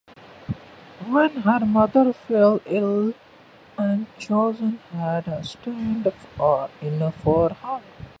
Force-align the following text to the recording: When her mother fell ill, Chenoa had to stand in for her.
When 1.09 1.29
her 1.41 1.59
mother 1.63 2.11
fell 2.13 2.59
ill, 2.65 3.13
Chenoa 3.77 4.79
had 4.93 5.25
to 5.25 5.43
stand 5.43 6.11
in 6.81 7.11
for 7.11 7.49
her. 7.49 7.81